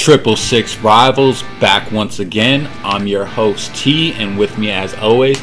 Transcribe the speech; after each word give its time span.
Triple 0.00 0.34
Six 0.34 0.78
Rivals 0.78 1.42
back 1.60 1.92
once 1.92 2.20
again. 2.20 2.70
I'm 2.82 3.06
your 3.06 3.26
host 3.26 3.74
T, 3.76 4.14
and 4.14 4.38
with 4.38 4.56
me, 4.56 4.70
as 4.70 4.94
always, 4.94 5.38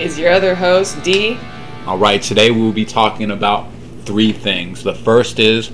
is 0.00 0.18
your 0.18 0.32
other 0.32 0.56
host 0.56 1.00
D. 1.04 1.38
All 1.86 1.96
right, 1.96 2.20
today 2.20 2.50
we 2.50 2.60
will 2.60 2.72
be 2.72 2.84
talking 2.84 3.30
about 3.30 3.68
three 4.04 4.32
things. 4.32 4.82
The 4.82 4.96
first 4.96 5.38
is 5.38 5.70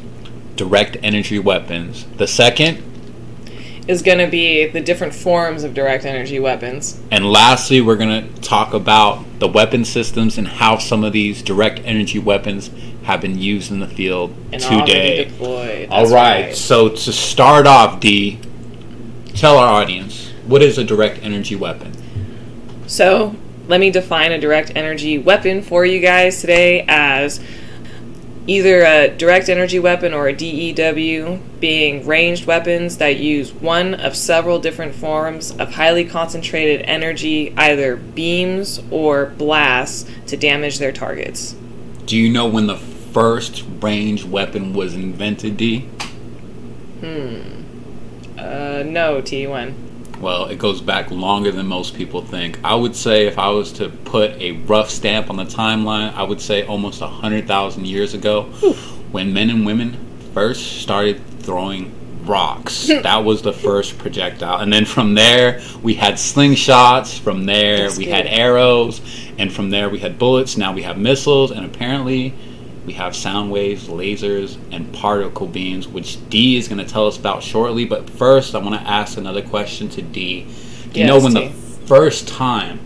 direct 0.55 0.99
energy 1.03 1.39
weapons. 1.39 2.05
The 2.19 2.27
second 2.27 2.83
is 3.89 4.03
going 4.03 4.19
to 4.19 4.27
be 4.27 4.67
the 4.67 4.83
different 4.83 5.15
forms 5.15 5.65
of 5.65 5.73
direct 5.73 6.05
energy 6.05 6.39
weapons. 6.39 7.01
And 7.11 7.25
lastly, 7.25 7.81
we're 7.81 7.97
going 7.97 8.35
to 8.35 8.41
talk 8.43 8.75
about 8.75 9.25
the 9.39 9.49
weapon 9.49 9.83
systems 9.83 10.37
and 10.37 10.47
how 10.47 10.77
some 10.77 11.05
of 11.05 11.15
these 11.15 11.41
direct 11.41 11.81
energy 11.87 12.19
weapons 12.19 12.69
have 13.05 13.21
been 13.21 13.39
used 13.39 13.71
in 13.71 13.81
the 13.81 13.89
field 13.89 14.35
and 14.53 14.63
today. 14.63 15.25
Deployed. 15.25 15.89
All 15.91 16.05
right. 16.05 16.47
right. 16.47 16.57
So 16.57 16.91
to 16.91 17.13
start 17.13 17.67
off, 17.67 18.01
D, 18.01 18.39
tell 19.35 19.57
our 19.57 19.69
audience 19.83 20.33
what 20.47 20.63
is 20.63 20.79
a 20.79 20.85
direct 20.85 21.23
energy 21.23 21.57
weapon. 21.57 21.93
So 22.87 23.37
let 23.69 23.81
me 23.81 23.91
define 23.91 24.33
a 24.33 24.39
direct 24.39 24.73
energy 24.75 25.17
weapon 25.19 25.63
for 25.63 25.85
you 25.85 26.01
guys 26.01 26.41
today 26.41 26.85
as 26.89 27.41
either 28.47 28.83
a 28.83 29.09
direct 29.09 29.49
energy 29.49 29.79
weapon 29.79 30.13
or 30.13 30.27
a 30.27 30.33
DEW, 30.33 31.39
being 31.61 32.05
ranged 32.05 32.47
weapons 32.47 32.97
that 32.97 33.17
use 33.19 33.53
one 33.53 33.95
of 33.95 34.17
several 34.17 34.59
different 34.59 34.95
forms 34.95 35.53
of 35.53 35.75
highly 35.75 36.05
concentrated 36.05 36.83
energy, 36.83 37.55
either 37.57 37.97
beams 37.97 38.83
or 38.91 39.27
blasts, 39.27 40.11
to 40.27 40.37
damage 40.37 40.79
their 40.79 40.91
targets. 40.91 41.55
Do 42.07 42.17
you 42.17 42.29
know 42.29 42.49
when 42.49 42.67
the 42.67 42.77
first 43.13 43.65
ranged 43.81 44.29
weapon 44.29 44.73
was 44.73 44.95
invented, 44.95 45.57
D? 45.57 45.81
Hmm. 47.01 47.61
Uh, 48.39 48.83
no, 48.85 49.21
T. 49.21 49.47
When? 49.47 49.75
Well, 50.21 50.47
it 50.47 50.59
goes 50.59 50.83
back 50.83 51.11
longer 51.11 51.51
than 51.51 51.67
most 51.67 51.95
people 51.95 52.21
think. 52.21 52.59
I 52.63 52.75
would 52.75 52.95
say 52.95 53.27
if 53.27 53.39
I 53.39 53.49
was 53.49 53.73
to 53.75 53.89
put 53.89 54.33
a 54.33 54.53
rough 54.53 54.91
stamp 54.91 55.31
on 55.31 55.37
the 55.37 55.45
timeline, 55.45 56.13
I 56.15 56.23
would 56.23 56.43
say 56.43 56.67
almost 56.67 57.01
100,000 57.01 57.87
years 57.87 58.13
ago 58.13 58.45
when 59.13 59.33
men 59.33 59.49
and 59.49 59.65
women 59.65 59.97
first 60.35 60.83
started 60.83 61.23
throwing 61.41 61.95
rocks. 62.27 62.87
that 63.03 63.25
was 63.25 63.41
the 63.41 63.53
first 63.53 63.97
projectile. 63.99 64.59
And 64.61 64.71
then 64.71 64.85
from 64.85 65.15
there, 65.15 65.63
we 65.83 65.95
had 65.95 66.15
slingshots. 66.15 67.19
From 67.19 67.47
there, 67.47 67.79
That's 67.79 67.97
we 67.97 68.05
good. 68.05 68.15
had 68.15 68.27
arrows. 68.27 69.01
And 69.39 69.51
from 69.51 69.71
there, 69.71 69.89
we 69.89 70.01
had 70.01 70.19
bullets. 70.19 70.59
Now 70.59 70.75
we 70.75 70.83
have 70.83 70.99
missiles. 70.99 71.51
And 71.51 71.65
apparently, 71.65 72.35
we 72.91 72.97
have 72.97 73.15
sound 73.15 73.53
waves, 73.53 73.87
lasers, 73.87 74.59
and 74.73 74.93
particle 74.93 75.47
beams, 75.47 75.87
which 75.87 76.19
D 76.29 76.57
is 76.57 76.67
going 76.67 76.85
to 76.85 76.93
tell 76.93 77.07
us 77.07 77.17
about 77.17 77.41
shortly. 77.41 77.85
But 77.85 78.11
first, 78.11 78.53
I 78.53 78.59
want 78.59 78.75
to 78.75 78.81
ask 78.81 79.17
another 79.17 79.43
question 79.43 79.89
to 79.91 80.03
D. 80.03 80.43
Do 80.93 80.99
you 80.99 81.07
yes, 81.07 81.09
know 81.09 81.21
when 81.23 81.35
D. 81.35 81.47
the 81.47 81.55
first 81.87 82.27
time 82.27 82.81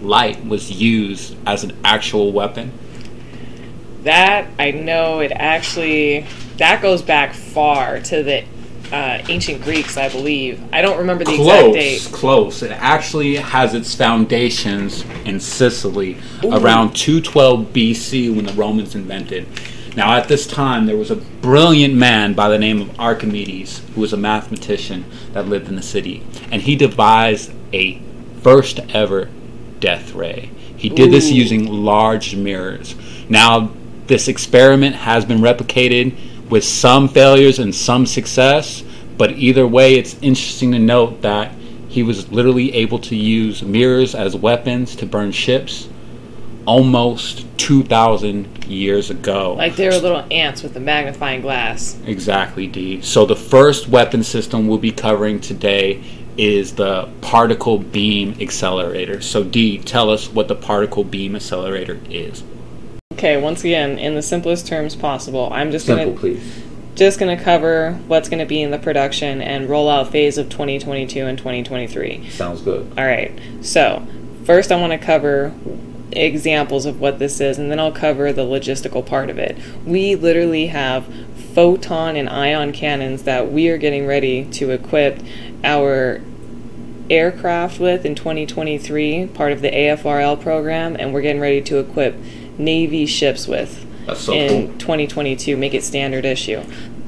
light 0.00 0.42
was 0.46 0.72
used 0.72 1.36
as 1.46 1.64
an 1.64 1.76
actual 1.84 2.32
weapon? 2.32 2.72
That 4.04 4.48
I 4.58 4.70
know 4.70 5.20
it 5.20 5.32
actually 5.32 6.24
that 6.56 6.80
goes 6.80 7.02
back 7.02 7.34
far 7.34 8.00
to 8.00 8.22
the 8.22 8.44
uh, 8.92 9.24
ancient 9.28 9.62
Greeks, 9.62 9.96
I 9.96 10.08
believe. 10.08 10.62
I 10.72 10.82
don't 10.82 10.98
remember 10.98 11.24
the 11.24 11.36
close, 11.36 11.48
exact 11.48 11.72
date. 11.72 12.12
Close. 12.12 12.62
It 12.62 12.72
actually 12.72 13.36
has 13.36 13.74
its 13.74 13.94
foundations 13.94 15.04
in 15.24 15.40
Sicily 15.40 16.18
Ooh. 16.44 16.54
around 16.54 16.94
212 16.94 17.66
BC 17.72 18.34
when 18.34 18.44
the 18.44 18.52
Romans 18.52 18.94
invented. 18.94 19.48
Now, 19.96 20.14
at 20.16 20.28
this 20.28 20.46
time, 20.46 20.86
there 20.86 20.96
was 20.96 21.10
a 21.10 21.16
brilliant 21.16 21.94
man 21.94 22.34
by 22.34 22.48
the 22.48 22.58
name 22.58 22.80
of 22.80 22.98
Archimedes, 22.98 23.80
who 23.94 24.00
was 24.00 24.12
a 24.12 24.16
mathematician 24.16 25.04
that 25.32 25.48
lived 25.48 25.68
in 25.68 25.76
the 25.76 25.82
city, 25.82 26.24
and 26.50 26.62
he 26.62 26.76
devised 26.76 27.52
a 27.72 28.00
first 28.42 28.80
ever 28.90 29.28
death 29.80 30.14
ray. 30.14 30.50
He 30.76 30.88
did 30.88 31.08
Ooh. 31.08 31.12
this 31.12 31.30
using 31.30 31.66
large 31.66 32.34
mirrors. 32.34 32.94
Now, 33.28 33.72
this 34.06 34.28
experiment 34.28 34.96
has 34.96 35.24
been 35.24 35.38
replicated 35.38 36.16
with 36.52 36.62
some 36.62 37.08
failures 37.08 37.58
and 37.58 37.74
some 37.74 38.04
success. 38.04 38.84
But 39.16 39.30
either 39.32 39.66
way, 39.66 39.94
it's 39.94 40.18
interesting 40.20 40.72
to 40.72 40.78
note 40.78 41.22
that 41.22 41.50
he 41.88 42.02
was 42.02 42.30
literally 42.30 42.74
able 42.74 42.98
to 42.98 43.16
use 43.16 43.62
mirrors 43.62 44.14
as 44.14 44.36
weapons 44.36 44.94
to 44.96 45.06
burn 45.06 45.32
ships 45.32 45.88
almost 46.66 47.46
2,000 47.58 48.66
years 48.66 49.08
ago. 49.08 49.54
Like 49.54 49.76
they 49.76 49.88
were 49.88 49.96
little 49.96 50.26
ants 50.30 50.62
with 50.62 50.76
a 50.76 50.80
magnifying 50.80 51.40
glass. 51.40 51.98
Exactly, 52.04 52.66
D. 52.66 53.00
So 53.00 53.24
the 53.24 53.34
first 53.34 53.88
weapon 53.88 54.22
system 54.22 54.68
we'll 54.68 54.76
be 54.76 54.92
covering 54.92 55.40
today 55.40 56.04
is 56.36 56.74
the 56.74 57.08
particle 57.22 57.78
beam 57.78 58.36
accelerator. 58.40 59.22
So, 59.22 59.42
D, 59.42 59.78
tell 59.78 60.10
us 60.10 60.28
what 60.28 60.48
the 60.48 60.54
particle 60.54 61.04
beam 61.04 61.34
accelerator 61.34 61.98
is. 62.10 62.42
Okay, 63.22 63.40
once 63.40 63.62
again, 63.62 64.00
in 64.00 64.16
the 64.16 64.20
simplest 64.20 64.66
terms 64.66 64.96
possible, 64.96 65.48
I'm 65.52 65.70
just 65.70 65.86
Simple, 65.86 66.06
gonna 66.06 66.18
please. 66.18 66.60
just 66.96 67.20
gonna 67.20 67.40
cover 67.40 67.92
what's 68.08 68.28
gonna 68.28 68.46
be 68.46 68.60
in 68.60 68.72
the 68.72 68.80
production 68.80 69.40
and 69.40 69.68
rollout 69.68 70.10
phase 70.10 70.38
of 70.38 70.48
2022 70.48 71.24
and 71.24 71.38
2023. 71.38 72.30
Sounds 72.30 72.62
good. 72.62 72.92
All 72.98 73.06
right. 73.06 73.30
So 73.60 74.04
first, 74.42 74.72
I 74.72 74.80
want 74.80 74.90
to 74.90 74.98
cover 74.98 75.54
examples 76.10 76.84
of 76.84 76.98
what 76.98 77.20
this 77.20 77.40
is, 77.40 77.58
and 77.58 77.70
then 77.70 77.78
I'll 77.78 77.92
cover 77.92 78.32
the 78.32 78.42
logistical 78.42 79.06
part 79.06 79.30
of 79.30 79.38
it. 79.38 79.56
We 79.86 80.16
literally 80.16 80.66
have 80.66 81.06
photon 81.54 82.16
and 82.16 82.28
ion 82.28 82.72
cannons 82.72 83.22
that 83.22 83.52
we 83.52 83.68
are 83.68 83.78
getting 83.78 84.04
ready 84.04 84.46
to 84.46 84.70
equip 84.70 85.20
our 85.62 86.20
aircraft 87.08 87.78
with 87.78 88.04
in 88.04 88.16
2023, 88.16 89.26
part 89.28 89.52
of 89.52 89.62
the 89.62 89.70
AFRL 89.70 90.40
program, 90.42 90.96
and 90.98 91.14
we're 91.14 91.22
getting 91.22 91.40
ready 91.40 91.60
to 91.60 91.78
equip 91.78 92.16
Navy 92.58 93.06
ships 93.06 93.46
with 93.46 93.86
so 94.16 94.32
in 94.32 94.68
cool. 94.68 94.78
2022. 94.78 95.56
Make 95.56 95.74
it 95.74 95.84
standard 95.84 96.24
issue. 96.24 96.62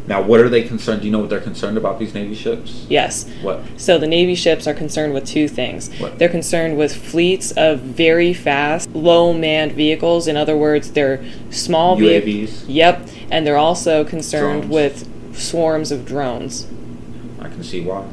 Now, 0.06 0.20
what 0.20 0.40
are 0.40 0.50
they 0.50 0.62
concerned? 0.62 1.00
Do 1.00 1.06
you 1.06 1.12
know 1.12 1.20
what 1.20 1.30
they're 1.30 1.40
concerned 1.40 1.78
about 1.78 1.98
these 1.98 2.12
Navy 2.12 2.34
ships? 2.34 2.86
Yes. 2.90 3.26
What? 3.40 3.62
So 3.78 3.96
the 3.98 4.06
Navy 4.06 4.34
ships 4.34 4.66
are 4.66 4.74
concerned 4.74 5.14
with 5.14 5.26
two 5.26 5.48
things. 5.48 5.88
What? 5.98 6.18
They're 6.18 6.28
concerned 6.28 6.76
with 6.76 6.94
fleets 6.94 7.52
of 7.52 7.80
very 7.80 8.34
fast, 8.34 8.90
low 8.94 9.32
manned 9.32 9.72
vehicles. 9.72 10.28
In 10.28 10.36
other 10.36 10.56
words, 10.56 10.92
they're 10.92 11.24
small 11.50 11.96
UAVs. 11.96 12.64
yep, 12.68 13.08
and 13.30 13.46
they're 13.46 13.56
also 13.56 14.04
concerned 14.04 14.68
drones. 14.68 14.74
with 14.74 15.36
swarms 15.38 15.90
of 15.90 16.04
drones. 16.04 16.66
I 17.40 17.48
can 17.48 17.64
see 17.64 17.80
why 17.80 18.06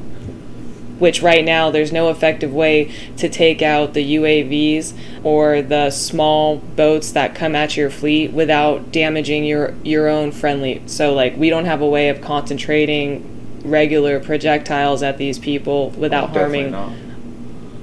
which 1.01 1.23
right 1.23 1.43
now 1.43 1.71
there's 1.71 1.91
no 1.91 2.11
effective 2.11 2.53
way 2.53 2.91
to 3.17 3.27
take 3.27 3.63
out 3.63 3.95
the 3.95 4.15
UAVs 4.15 4.95
or 5.23 5.63
the 5.63 5.89
small 5.89 6.57
boats 6.57 7.11
that 7.13 7.33
come 7.33 7.55
at 7.55 7.75
your 7.75 7.89
fleet 7.89 8.31
without 8.31 8.91
damaging 8.91 9.43
your 9.43 9.73
your 9.83 10.07
own 10.07 10.31
friendly. 10.31 10.81
So 10.85 11.13
like 11.13 11.35
we 11.35 11.49
don't 11.49 11.65
have 11.65 11.81
a 11.81 11.87
way 11.87 12.09
of 12.09 12.21
concentrating 12.21 13.27
regular 13.65 14.19
projectiles 14.19 15.01
at 15.01 15.17
these 15.17 15.39
people 15.39 15.89
without 15.89 16.29
oh, 16.29 16.33
harming 16.33 16.71
not. 16.71 16.91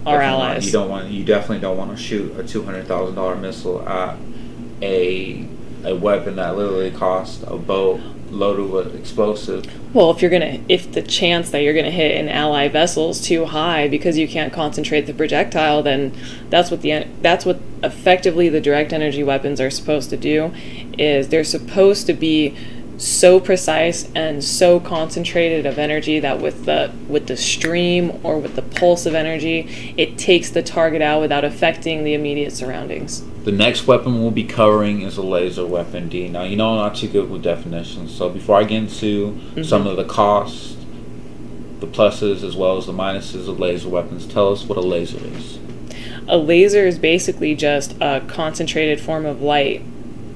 our 0.06 0.18
definitely 0.18 0.24
allies. 0.24 0.62
Not. 0.62 0.64
You 0.64 0.72
don't 0.72 0.88
want 0.88 1.08
you 1.08 1.24
definitely 1.24 1.60
don't 1.60 1.76
want 1.76 1.90
to 1.90 2.02
shoot 2.02 2.38
a 2.38 2.46
two 2.46 2.62
hundred 2.62 2.86
thousand 2.86 3.16
dollar 3.16 3.34
missile 3.34 3.86
at 3.88 4.16
a 4.80 5.44
a 5.84 5.94
weapon 5.96 6.36
that 6.36 6.56
literally 6.56 6.92
costs 6.92 7.42
a 7.48 7.56
boat 7.56 8.00
loaded 8.30 8.70
with 8.70 8.94
explosive. 8.94 9.66
Well, 9.94 10.10
if 10.10 10.20
you're 10.20 10.30
gonna, 10.30 10.60
if 10.68 10.92
the 10.92 11.02
chance 11.02 11.50
that 11.50 11.62
you're 11.62 11.74
gonna 11.74 11.90
hit 11.90 12.18
an 12.20 12.28
ally 12.28 12.68
vessel 12.68 13.10
is 13.10 13.20
too 13.20 13.46
high 13.46 13.88
because 13.88 14.18
you 14.18 14.28
can't 14.28 14.52
concentrate 14.52 15.02
the 15.02 15.14
projectile, 15.14 15.82
then 15.82 16.12
that's 16.50 16.70
what 16.70 16.82
the 16.82 17.06
that's 17.22 17.44
what 17.44 17.60
effectively 17.82 18.48
the 18.48 18.60
direct 18.60 18.92
energy 18.92 19.22
weapons 19.22 19.60
are 19.60 19.70
supposed 19.70 20.10
to 20.10 20.16
do. 20.16 20.52
Is 20.98 21.28
they're 21.28 21.44
supposed 21.44 22.06
to 22.06 22.12
be 22.12 22.56
so 22.98 23.38
precise 23.38 24.10
and 24.14 24.42
so 24.42 24.80
concentrated 24.80 25.64
of 25.64 25.78
energy 25.78 26.18
that 26.20 26.40
with 26.40 26.64
the 26.64 26.92
with 27.08 27.28
the 27.28 27.36
stream 27.36 28.20
or 28.24 28.38
with 28.38 28.56
the 28.56 28.62
pulse 28.62 29.06
of 29.06 29.14
energy, 29.14 29.94
it 29.96 30.18
takes 30.18 30.50
the 30.50 30.62
target 30.62 31.00
out 31.00 31.20
without 31.20 31.44
affecting 31.44 32.04
the 32.04 32.12
immediate 32.12 32.52
surroundings. 32.52 33.24
The 33.44 33.52
next 33.52 33.86
weapon 33.86 34.20
we'll 34.20 34.32
be 34.32 34.44
covering 34.44 35.02
is 35.02 35.16
a 35.16 35.22
laser 35.22 35.64
weapon, 35.64 36.08
D. 36.08 36.28
Now, 36.28 36.42
you 36.42 36.56
know 36.56 36.70
I'm 36.70 36.88
not 36.88 36.96
too 36.96 37.08
good 37.08 37.30
with 37.30 37.42
definitions, 37.42 38.14
so 38.14 38.28
before 38.28 38.56
I 38.56 38.64
get 38.64 38.82
into 38.82 39.32
mm-hmm. 39.32 39.62
some 39.62 39.86
of 39.86 39.96
the 39.96 40.04
costs, 40.04 40.76
the 41.78 41.86
pluses, 41.86 42.42
as 42.42 42.56
well 42.56 42.76
as 42.76 42.86
the 42.86 42.92
minuses 42.92 43.48
of 43.48 43.60
laser 43.60 43.88
weapons, 43.88 44.26
tell 44.26 44.52
us 44.52 44.64
what 44.64 44.76
a 44.76 44.82
laser 44.82 45.18
is. 45.18 45.58
A 46.26 46.36
laser 46.36 46.86
is 46.86 46.98
basically 46.98 47.54
just 47.54 47.96
a 48.00 48.22
concentrated 48.26 49.00
form 49.00 49.24
of 49.24 49.40
light. 49.40 49.82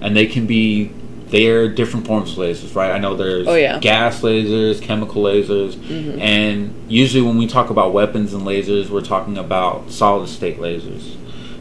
And 0.00 0.16
they 0.16 0.26
can 0.26 0.46
be 0.46 0.90
they're 1.32 1.66
different 1.66 2.06
forms 2.06 2.32
of 2.32 2.38
lasers, 2.38 2.74
right? 2.76 2.90
I 2.90 2.98
know 2.98 3.16
there's 3.16 3.48
oh, 3.48 3.54
yeah. 3.54 3.78
gas 3.78 4.20
lasers, 4.20 4.82
chemical 4.82 5.22
lasers, 5.22 5.72
mm-hmm. 5.72 6.20
and 6.20 6.92
usually 6.92 7.22
when 7.22 7.38
we 7.38 7.46
talk 7.46 7.70
about 7.70 7.94
weapons 7.94 8.34
and 8.34 8.42
lasers, 8.42 8.90
we're 8.90 9.00
talking 9.00 9.38
about 9.38 9.90
solid 9.90 10.28
state 10.28 10.58
lasers. 10.58 11.16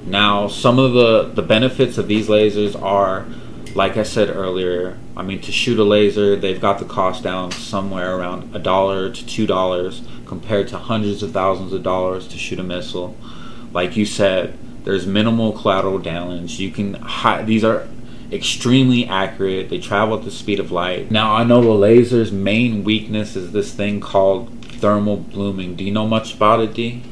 Now, 0.06 0.50
some 0.50 0.78
of 0.78 0.92
the, 0.92 1.32
the 1.34 1.42
benefits 1.42 1.98
of 1.98 2.10
these 2.10 2.28
lasers 2.28 2.80
are, 2.82 3.26
like 3.74 3.96
I 3.96 4.04
said 4.04 4.30
earlier, 4.30 4.98
I 5.16 5.24
mean, 5.24 5.40
to 5.42 5.54
shoot 5.54 5.80
a 5.80 5.86
laser, 5.86 6.36
they've 6.36 6.60
got 6.60 6.80
the 6.80 6.86
cost 6.86 7.24
down 7.24 7.54
somewhere 7.54 8.18
around 8.18 8.54
a 8.54 8.60
dollar 8.60 9.10
to 9.10 9.26
two 9.26 9.48
dollars 9.48 10.02
compared 10.26 10.68
to 10.70 10.78
hundreds 10.78 11.24
of 11.24 11.32
thousands 11.32 11.72
of 11.72 11.82
dollars 11.82 12.28
to 12.28 12.38
shoot 12.38 12.60
a 12.60 12.64
missile. 12.64 13.16
Like 13.72 13.96
you 13.96 14.06
said, 14.06 14.58
there's 14.84 15.08
minimal 15.08 15.54
collateral 15.54 16.00
damage. 16.00 16.60
You 16.60 16.72
can 16.72 16.96
hi- 16.96 17.44
these 17.44 17.64
are 17.64 17.88
extremely 18.32 19.06
accurate. 19.06 19.70
They 19.70 19.80
travel 19.80 20.18
at 20.18 20.24
the 20.24 20.32
speed 20.32 20.60
of 20.60 20.72
light. 20.72 21.12
Now 21.12 21.36
I 21.36 21.44
know 21.44 21.62
the 21.62 21.70
laser's 21.70 22.32
main 22.32 22.84
weakness 22.84 23.36
is 23.36 23.52
this 23.52 23.74
thing 23.74 24.00
called 24.00 24.50
thermal 24.66 25.18
blooming. 25.18 25.76
Do 25.76 25.84
you 25.84 25.92
know 25.92 26.08
much 26.08 26.36
about 26.36 26.62
it, 26.62 26.74
D? 26.74 27.04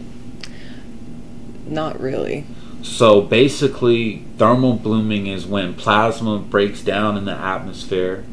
Not 1.67 1.99
really. 1.99 2.45
So 2.81 3.21
basically, 3.21 4.23
thermal 4.37 4.73
blooming 4.73 5.27
is 5.27 5.45
when 5.45 5.73
plasma 5.75 6.39
breaks 6.39 6.81
down 6.81 7.17
in 7.17 7.25
the 7.25 7.33
atmosphere, 7.33 8.23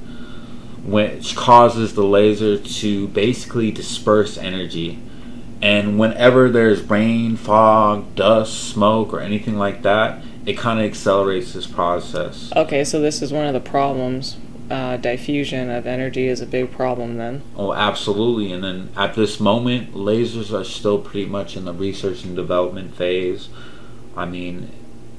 which 0.85 1.35
causes 1.35 1.94
the 1.94 2.05
laser 2.05 2.56
to 2.56 3.09
basically 3.09 3.73
disperse 3.73 4.38
energy. 4.38 5.00
And 5.61 5.99
whenever 5.99 6.49
there's 6.49 6.83
rain, 6.83 7.37
fog, 7.37 8.15
dust, 8.15 8.71
smoke, 8.71 9.12
or 9.12 9.21
anything 9.21 9.59
like 9.59 9.83
that, 9.83 10.23
it 10.47 10.57
kind 10.57 10.79
of 10.79 10.87
accelerates 10.87 11.53
this 11.53 11.67
process. 11.67 12.53
Okay, 12.55 12.85
so 12.85 13.01
this 13.01 13.21
is 13.21 13.33
one 13.33 13.47
of 13.47 13.53
the 13.53 13.61
problems. 13.61 14.37
Uh, 14.71 14.97
diffusion 14.97 15.71
of 15.71 15.87
energy 15.87 16.27
is 16.27 16.41
a 16.41 16.47
big 16.47 16.73
problem 16.73 17.19
then. 17.19 17.43
Oh, 17.57 17.73
absolutely. 17.73 18.53
And 18.53 18.65
then 18.65 18.89
at 18.97 19.15
this 19.15 19.39
moment, 19.39 19.95
lasers 19.95 20.53
are 20.53 20.65
still 20.65 20.99
pretty 20.99 21.27
much 21.29 21.57
in 21.57 21.65
the 21.65 21.73
research 21.73 22.25
and 22.25 22.35
development 22.35 22.95
phase. 22.95 23.49
I 24.17 24.25
mean, 24.25 24.71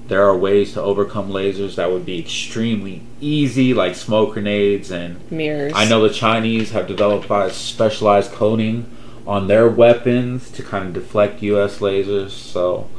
there 0.08 0.26
are 0.26 0.36
ways 0.36 0.74
to 0.74 0.82
overcome 0.82 1.30
lasers 1.30 1.76
that 1.76 1.92
would 1.92 2.06
be 2.06 2.20
extremely 2.20 3.04
easy, 3.20 3.74
like 3.74 3.96
smoke 3.96 4.34
grenades. 4.34 4.92
And 4.92 5.30
Mirrors. 5.32 5.74
I 5.76 5.88
know 5.88 6.06
the 6.06 6.14
Chinese 6.14 6.72
have 6.72 6.88
developed 6.88 7.54
specialized 7.54 8.32
coating 8.32 8.90
on 9.26 9.48
their 9.48 9.68
weapons 9.68 10.50
to 10.52 10.64
kind 10.64 10.88
of 10.88 10.94
deflect 10.94 11.42
U.S. 11.44 11.80
lasers. 11.80 12.32
So, 12.32 12.90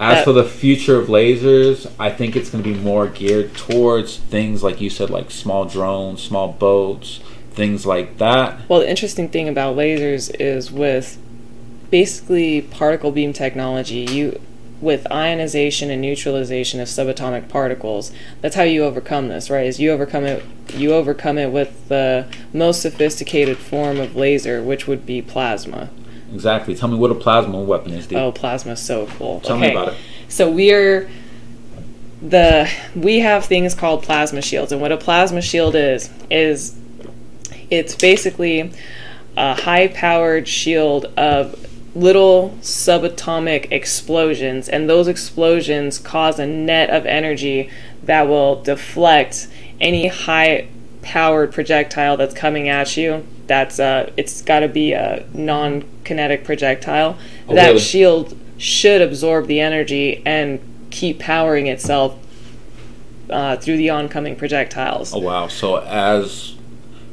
as 0.00 0.24
for 0.24 0.32
the 0.32 0.44
future 0.44 0.98
of 0.98 1.08
lasers, 1.08 1.90
I 1.98 2.10
think 2.10 2.36
it's 2.36 2.50
going 2.50 2.62
to 2.62 2.72
be 2.72 2.78
more 2.78 3.06
geared 3.08 3.54
towards 3.54 4.16
things 4.16 4.62
like 4.62 4.80
you 4.80 4.90
said, 4.90 5.10
like 5.10 5.30
small 5.30 5.64
drones, 5.64 6.22
small 6.22 6.52
boats, 6.52 7.20
things 7.50 7.84
like 7.86 8.18
that. 8.18 8.68
Well, 8.68 8.80
the 8.80 8.90
interesting 8.90 9.28
thing 9.28 9.48
about 9.48 9.76
lasers 9.76 10.34
is 10.38 10.70
with 10.70 11.18
basically 11.90 12.62
particle 12.62 13.10
beam 13.10 13.32
technology, 13.32 14.04
you 14.04 14.40
with 14.80 15.10
ionization 15.10 15.90
and 15.90 16.00
neutralization 16.00 16.78
of 16.78 16.86
subatomic 16.86 17.48
particles, 17.48 18.12
that's 18.40 18.54
how 18.54 18.62
you 18.62 18.84
overcome 18.84 19.26
this, 19.28 19.50
right? 19.50 19.66
Is 19.66 19.80
you 19.80 19.90
overcome 19.90 20.24
it 20.24 20.44
you 20.74 20.92
overcome 20.92 21.38
it 21.38 21.50
with 21.50 21.88
the 21.88 22.26
most 22.52 22.82
sophisticated 22.82 23.58
form 23.58 23.98
of 23.98 24.14
laser, 24.14 24.62
which 24.62 24.86
would 24.86 25.04
be 25.04 25.20
plasma. 25.22 25.90
Exactly. 26.32 26.74
Tell 26.74 26.88
me 26.88 26.96
what 26.96 27.10
a 27.10 27.14
plasma 27.14 27.60
weapon 27.60 27.92
is, 27.92 28.06
dude. 28.06 28.18
Oh, 28.18 28.32
plasma's 28.32 28.80
so 28.80 29.06
cool. 29.06 29.40
Tell 29.40 29.56
okay. 29.56 29.68
me 29.68 29.72
about 29.72 29.88
it. 29.88 29.98
So 30.28 30.50
we're 30.50 31.10
the 32.20 32.68
we 32.94 33.20
have 33.20 33.44
things 33.44 33.74
called 33.74 34.02
plasma 34.02 34.42
shields, 34.42 34.72
and 34.72 34.80
what 34.80 34.92
a 34.92 34.96
plasma 34.96 35.40
shield 35.40 35.74
is 35.74 36.10
is 36.30 36.76
it's 37.70 37.94
basically 37.94 38.72
a 39.36 39.54
high-powered 39.54 40.48
shield 40.48 41.06
of 41.16 41.64
little 41.94 42.50
subatomic 42.60 43.70
explosions, 43.70 44.68
and 44.68 44.88
those 44.88 45.08
explosions 45.08 45.98
cause 45.98 46.38
a 46.38 46.46
net 46.46 46.90
of 46.90 47.06
energy 47.06 47.70
that 48.02 48.26
will 48.26 48.62
deflect 48.62 49.48
any 49.80 50.08
high-powered 51.08 51.52
projectile 51.52 52.16
that's 52.16 52.34
coming 52.34 52.68
at 52.68 52.96
you. 52.96 53.26
That's 53.46 53.80
uh, 53.80 54.12
it's 54.16 54.42
got 54.42 54.60
to 54.60 54.68
be 54.68 54.92
a 54.92 55.26
non-kinetic 55.32 56.44
projectile. 56.44 57.18
Oh, 57.48 57.54
that 57.54 57.68
really? 57.68 57.78
shield 57.80 58.38
should 58.58 59.00
absorb 59.00 59.46
the 59.46 59.60
energy 59.60 60.22
and 60.26 60.60
keep 60.90 61.18
powering 61.18 61.66
itself 61.66 62.18
uh, 63.30 63.56
through 63.56 63.76
the 63.76 63.90
oncoming 63.90 64.36
projectiles. 64.36 65.14
Oh 65.14 65.20
wow! 65.20 65.48
So 65.48 65.76
as 65.76 66.56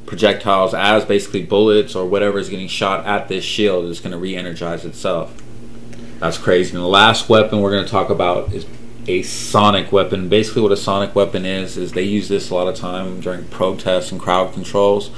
projectiles, 0.06 0.74
as 0.74 1.06
basically 1.06 1.44
bullets 1.44 1.96
or 1.96 2.06
whatever 2.06 2.38
is 2.38 2.50
getting 2.50 2.68
shot 2.68 3.06
at 3.06 3.28
this 3.28 3.44
shield, 3.44 3.86
is 3.86 4.00
going 4.00 4.12
to 4.12 4.18
re-energize 4.18 4.86
itself. 4.86 5.42
That's 6.20 6.38
crazy. 6.38 6.76
And 6.76 6.84
the 6.84 6.88
last 6.88 7.28
weapon 7.28 7.60
we're 7.60 7.72
going 7.72 7.86
to 7.86 7.92
talk 7.92 8.10
about 8.10 8.54
is 8.54 8.66
a 9.08 9.22
sonic 9.24 9.92
weapon. 9.92 10.30
Basically, 10.30 10.62
what 10.62 10.72
a 10.72 10.78
sonic 10.78 11.16
weapon 11.16 11.46
is 11.46 11.78
is 11.78 11.92
they 11.92 12.04
use 12.04 12.28
this 12.28 12.50
a 12.50 12.56
lot 12.56 12.68
of 12.68 12.76
time 12.76 13.20
during 13.22 13.46
protests 13.46 14.12
and 14.12 14.20
crowd 14.20 14.54
controls. 14.54 15.12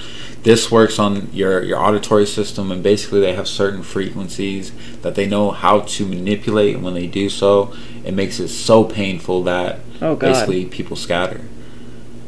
This 0.43 0.71
works 0.71 0.99
on 0.99 1.29
your 1.33 1.63
your 1.63 1.79
auditory 1.79 2.25
system, 2.25 2.71
and 2.71 2.83
basically 2.83 3.19
they 3.19 3.33
have 3.33 3.47
certain 3.47 3.83
frequencies 3.83 4.71
that 5.01 5.15
they 5.15 5.25
know 5.25 5.51
how 5.51 5.81
to 5.81 6.05
manipulate. 6.05 6.75
And 6.75 6.83
when 6.83 6.93
they 6.93 7.07
do 7.07 7.29
so, 7.29 7.73
it 8.03 8.13
makes 8.13 8.39
it 8.39 8.49
so 8.49 8.83
painful 8.83 9.43
that 9.43 9.79
Oh, 10.01 10.15
basically 10.15 10.65
people 10.65 10.95
scatter. 10.95 11.41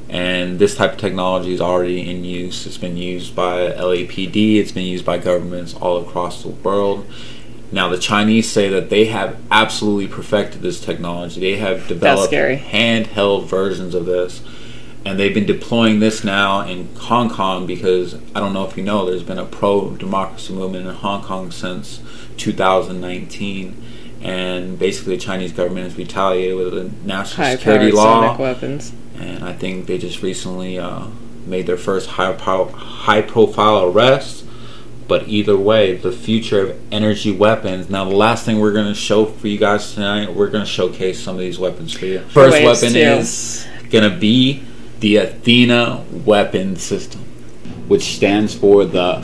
And 0.09 0.57
this 0.57 0.75
type 0.75 0.93
of 0.93 0.97
technology 0.97 1.53
is 1.53 1.61
already 1.61 2.09
in 2.09 2.23
use. 2.23 2.65
It's 2.65 2.79
been 2.79 2.97
used 2.97 3.35
by 3.35 3.71
LAPD. 3.71 4.55
It's 4.57 4.71
been 4.71 4.85
used 4.87 5.05
by 5.05 5.19
governments 5.19 5.75
all 5.75 5.97
across 6.01 6.41
the 6.41 6.49
world. 6.49 7.05
Now 7.71 7.87
the 7.89 7.97
Chinese 7.99 8.49
say 8.49 8.67
that 8.69 8.89
they 8.89 9.05
have 9.05 9.37
absolutely 9.51 10.07
perfected 10.07 10.61
this 10.61 10.79
technology. 10.79 11.39
They 11.39 11.57
have 11.57 11.87
developed 11.87 12.31
handheld 12.57 13.45
versions 13.45 13.93
of 13.93 14.05
this, 14.05 14.41
and 15.05 15.19
they've 15.19 15.33
been 15.33 15.45
deploying 15.45 15.99
this 15.99 16.23
now 16.23 16.61
in 16.61 16.89
Hong 16.95 17.29
Kong 17.29 17.67
because 17.67 18.15
I 18.33 18.39
don't 18.39 18.53
know 18.53 18.65
if 18.65 18.75
you 18.75 18.83
know, 18.83 19.05
there's 19.05 19.23
been 19.23 19.37
a 19.37 19.45
pro-democracy 19.45 20.53
movement 20.53 20.87
in 20.87 20.95
Hong 20.95 21.21
Kong 21.23 21.51
since 21.51 22.01
2019, 22.37 23.75
and 24.21 24.77
basically 24.79 25.15
the 25.15 25.21
Chinese 25.21 25.51
government 25.51 25.85
has 25.87 25.97
retaliated 25.97 26.57
with 26.57 26.73
a 26.77 26.91
national 27.05 27.47
security 27.57 27.91
High-powered 27.91 28.37
law 28.37 28.37
weapons. 28.37 28.93
and 29.17 29.43
I 29.43 29.53
think 29.53 29.85
they 29.85 29.97
just 29.97 30.21
recently 30.23 30.79
uh, 30.79 31.05
made 31.45 31.67
their 31.67 31.77
first 31.77 32.09
high 32.11 32.33
pro- 32.33 32.65
high 32.69 33.21
profile 33.21 33.83
arrest. 33.85 34.45
But 35.09 35.27
either 35.27 35.57
way, 35.57 35.97
the 35.97 36.11
future 36.11 36.61
of 36.61 36.79
energy 36.93 37.31
weapons. 37.31 37.89
Now, 37.89 38.05
the 38.05 38.15
last 38.15 38.45
thing 38.45 38.59
we're 38.59 38.73
going 38.73 38.87
to 38.87 38.93
show 38.93 39.25
for 39.25 39.47
you 39.47 39.57
guys 39.57 39.95
tonight, 39.95 40.31
we're 40.31 40.51
going 40.51 40.63
to 40.63 40.69
showcase 40.69 41.19
some 41.19 41.33
of 41.33 41.39
these 41.39 41.57
weapons 41.57 41.93
for 41.93 42.05
you. 42.05 42.19
First 42.19 42.53
waves, 42.53 42.83
weapon 42.83 42.95
is 42.95 43.67
going 43.89 44.07
to 44.07 44.15
be 44.15 44.63
the 44.99 45.15
Athena 45.17 46.05
weapon 46.25 46.75
system, 46.75 47.21
which 47.87 48.03
stands 48.03 48.53
for 48.53 48.85
the 48.85 49.17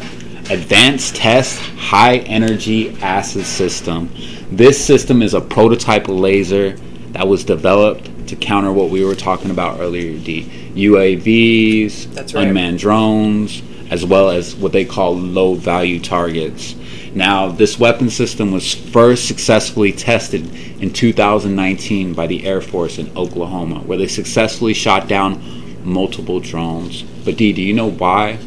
Advanced 0.50 1.18
Test 1.18 1.60
High 1.60 2.18
Energy 2.18 2.98
Asset 3.02 3.46
System. 3.46 4.10
This 4.50 4.84
system 4.84 5.22
is 5.22 5.36
a 5.36 5.42
prototype 5.42 6.08
laser 6.08 6.72
that 7.12 7.28
was 7.28 7.44
developed 7.44 8.28
to 8.30 8.36
counter 8.36 8.74
what 8.74 8.90
we 8.90 9.06
were 9.06 9.14
talking 9.14 9.52
about 9.52 9.80
earlier 9.80 10.18
the 10.18 10.44
UAVs, 10.44 12.18
right. 12.18 12.48
unmanned 12.48 12.80
drones, 12.80 13.62
as 13.96 14.06
well 14.06 14.30
as 14.30 14.54
what 14.54 14.74
they 14.74 14.84
call 14.84 15.16
low 15.16 15.56
value 15.56 16.02
targets. 16.02 16.76
Now, 17.14 17.48
this 17.48 17.80
weapon 17.80 18.10
system 18.10 18.52
was 18.52 18.74
first 18.74 19.26
successfully 19.26 19.94
tested 19.94 20.54
in 20.82 20.92
2019 20.92 22.14
by 22.14 22.28
the 22.28 22.46
Air 22.46 22.60
Force 22.60 22.98
in 22.98 23.10
Oklahoma, 23.16 23.80
where 23.80 23.98
they 23.98 24.08
successfully 24.08 24.74
shot 24.74 25.08
down 25.08 25.42
multiple 25.86 26.42
drones. 26.42 27.04
But, 27.24 27.38
D, 27.38 27.54
do 27.54 27.62
you 27.62 27.74
know 27.74 27.90
why 27.90 28.38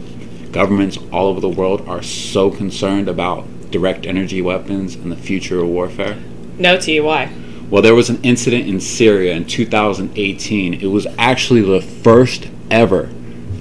governments 0.52 0.98
all 1.10 1.28
over 1.28 1.40
the 1.40 1.48
world 1.48 1.88
are 1.88 2.02
so 2.02 2.50
concerned 2.50 3.08
about 3.08 3.70
direct 3.70 4.04
energy 4.04 4.42
weapons 4.42 4.96
and 4.96 5.10
the 5.10 5.16
future 5.16 5.60
of 5.60 5.68
warfare? 5.68 6.18
No 6.58 6.78
T, 6.78 7.00
why? 7.00 7.32
Well, 7.70 7.80
there 7.80 7.94
was 7.94 8.10
an 8.10 8.20
incident 8.22 8.68
in 8.68 8.80
Syria 8.80 9.32
in 9.32 9.46
2018. 9.46 10.74
It 10.74 10.88
was 10.88 11.06
actually 11.16 11.62
the 11.62 11.80
first 11.80 12.48
ever 12.70 13.08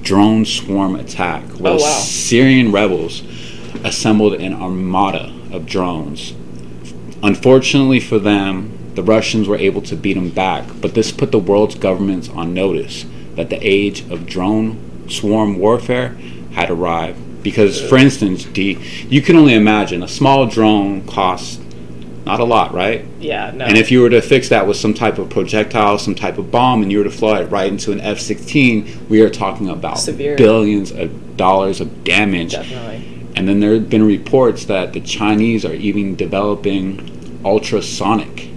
drone 0.07 0.45
swarm 0.45 0.95
attack 0.95 1.43
where 1.59 1.73
Oh, 1.73 1.75
wow. 1.75 1.99
Syrian 1.99 2.71
rebels 2.71 3.23
assembled 3.83 4.35
an 4.35 4.53
armada 4.53 5.33
of 5.51 5.65
drones. 5.65 6.33
Unfortunately 7.21 7.99
for 7.99 8.17
them, 8.17 8.71
the 8.95 9.03
Russians 9.03 9.47
were 9.49 9.57
able 9.57 9.81
to 9.81 9.95
beat 9.95 10.13
them 10.13 10.29
back, 10.29 10.63
but 10.81 10.93
this 10.93 11.11
put 11.11 11.31
the 11.31 11.39
world's 11.39 11.75
governments 11.75 12.29
on 12.29 12.53
notice 12.53 13.05
that 13.35 13.49
the 13.49 13.59
age 13.61 14.09
of 14.09 14.25
drone 14.25 15.09
swarm 15.09 15.59
warfare 15.59 16.09
had 16.53 16.69
arrived. 16.69 17.19
Because, 17.43 17.81
for 17.81 17.97
instance, 17.97 18.45
D, 18.45 18.77
you 19.09 19.21
can 19.21 19.35
only 19.35 19.53
imagine 19.53 20.03
a 20.03 20.07
small 20.07 20.45
drone 20.47 21.05
costs 21.05 21.59
not 22.27 22.39
a 22.39 22.43
lot, 22.43 22.73
right? 22.73 23.05
Yeah, 23.19 23.51
no. 23.51 23.65
And 23.65 23.77
if 23.77 23.91
you 23.91 24.01
were 24.01 24.09
to 24.09 24.21
fix 24.21 24.49
that 24.49 24.67
with 24.67 24.77
some 24.77 24.93
type 24.93 25.17
of 25.17 25.29
projectile, 25.29 25.97
some 25.97 26.15
type 26.15 26.37
of 26.37 26.51
bomb, 26.51 26.83
and 26.83 26.91
you 26.91 26.99
were 26.99 27.03
to 27.03 27.11
fly 27.11 27.41
it 27.41 27.45
right 27.45 27.71
into 27.71 27.91
an 27.91 27.99
F 28.01 28.19
16, 28.19 29.07
we 29.09 29.21
are 29.21 29.29
talking 29.29 29.69
about 29.69 29.99
Severe. 29.99 30.35
billions 30.35 30.91
of 30.91 31.37
dollars 31.37 31.81
of 31.81 32.03
damage. 32.03 32.51
Definitely. 32.51 33.29
And 33.35 33.47
then 33.47 33.59
there 33.59 33.73
have 33.73 33.89
been 33.89 34.05
reports 34.05 34.65
that 34.65 34.93
the 34.93 35.01
Chinese 35.01 35.63
are 35.63 35.73
even 35.73 36.15
developing 36.15 37.39
ultrasonic 37.45 38.49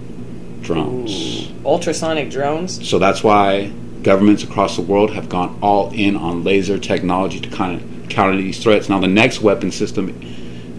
drones. 0.61 1.51
Ultrasonic 1.63 2.31
drones? 2.31 2.87
So 2.87 2.99
that's 2.99 3.23
why 3.23 3.71
governments 4.01 4.43
across 4.43 4.75
the 4.75 4.81
world 4.81 5.11
have 5.11 5.29
gone 5.29 5.57
all 5.61 5.91
in 5.91 6.15
on 6.15 6.43
laser 6.43 6.79
technology 6.79 7.39
to 7.39 7.49
kind 7.49 7.79
of 7.79 8.09
counter 8.09 8.35
these 8.35 8.61
threats. 8.61 8.89
Now, 8.89 8.99
the 8.99 9.07
next 9.07 9.41
weapon 9.41 9.71
system 9.71 10.19